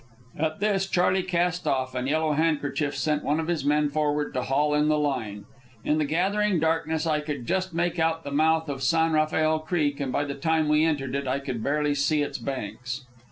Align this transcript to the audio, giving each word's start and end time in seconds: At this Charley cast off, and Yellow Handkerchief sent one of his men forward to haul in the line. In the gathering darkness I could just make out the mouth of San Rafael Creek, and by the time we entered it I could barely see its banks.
At 0.35 0.61
this 0.61 0.87
Charley 0.87 1.21
cast 1.21 1.67
off, 1.67 1.93
and 1.93 2.07
Yellow 2.09 2.31
Handkerchief 2.31 2.95
sent 2.97 3.23
one 3.23 3.39
of 3.39 3.47
his 3.47 3.63
men 3.63 3.87
forward 3.87 4.33
to 4.33 4.41
haul 4.41 4.73
in 4.73 4.87
the 4.87 4.97
line. 4.97 5.45
In 5.85 5.99
the 5.99 6.05
gathering 6.05 6.59
darkness 6.59 7.05
I 7.05 7.19
could 7.19 7.45
just 7.45 7.71
make 7.75 7.99
out 7.99 8.23
the 8.23 8.31
mouth 8.31 8.67
of 8.67 8.81
San 8.81 9.11
Rafael 9.11 9.59
Creek, 9.59 9.99
and 9.99 10.11
by 10.11 10.23
the 10.25 10.33
time 10.33 10.67
we 10.69 10.83
entered 10.83 11.13
it 11.13 11.27
I 11.27 11.37
could 11.37 11.61
barely 11.63 11.93
see 11.93 12.23
its 12.23 12.39
banks. 12.39 13.05